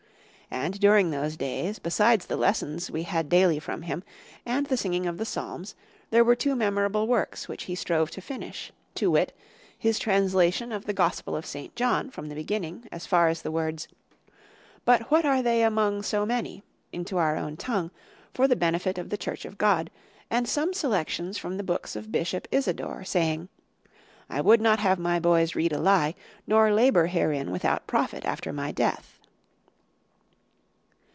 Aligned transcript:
And 0.53 0.81
during 0.81 1.09
those 1.11 1.37
days, 1.37 1.79
besides 1.79 2.25
the 2.25 2.35
lessons 2.35 2.91
we 2.91 3.03
had 3.03 3.29
daily 3.29 3.57
from 3.57 3.83
him, 3.83 4.03
and 4.45 4.65
the 4.65 4.75
singing 4.75 5.05
of 5.07 5.17
the 5.17 5.23
Psalms, 5.25 5.75
there 6.09 6.25
were 6.25 6.35
two 6.35 6.57
memorable 6.57 7.07
works, 7.07 7.47
which 7.47 7.63
he 7.63 7.73
strove 7.73 8.11
to 8.11 8.19
finish; 8.21 8.69
to 8.95 9.09
wit, 9.09 9.33
his 9.79 9.97
translation 9.97 10.73
of 10.73 10.83
the 10.85 10.91
Gospel 10.93 11.37
of 11.37 11.45
St. 11.45 11.73
John, 11.77 12.09
from 12.09 12.27
the 12.27 12.35
beginning, 12.35 12.85
as 12.91 13.05
far 13.05 13.29
as 13.29 13.43
the 13.43 13.51
words, 13.51 13.87
'But 14.83 15.09
what 15.09 15.25
are 15.25 15.41
they 15.41 15.63
among 15.63 16.03
so 16.03 16.25
many?' 16.25 16.63
into 16.91 17.15
our 17.17 17.37
own 17.37 17.55
tongue, 17.55 17.89
for 18.33 18.45
the 18.45 18.57
benefit 18.57 18.97
of 18.97 19.09
the 19.09 19.17
Church 19.17 19.45
of 19.45 19.57
God; 19.57 19.89
and 20.29 20.49
some 20.49 20.73
selections 20.73 21.37
from 21.37 21.55
the 21.55 21.63
books 21.63 21.95
of 21.95 22.11
Bishop 22.11 22.45
Isidore, 22.51 23.05
saying, 23.05 23.47
'I 24.29 24.41
would 24.41 24.59
not 24.59 24.79
have 24.79 24.99
my 24.99 25.17
boys 25.17 25.55
read 25.55 25.71
a 25.71 25.79
lie, 25.79 26.13
nor 26.45 26.73
labour 26.73 27.05
herein 27.05 27.51
without 27.51 27.87
profit 27.87 28.25
after 28.25 28.51
my 28.51 28.73
death. 28.73 29.17